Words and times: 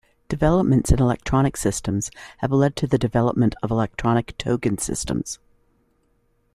Developments 0.29 0.91
in 0.91 0.99
electronic 0.99 1.55
systems 1.55 2.09
have 2.39 2.51
led 2.51 2.75
to 2.75 2.87
the 2.87 2.97
development 2.97 3.53
of 3.61 3.69
electronic 3.69 4.35
token 4.39 4.79
systems. 4.79 5.37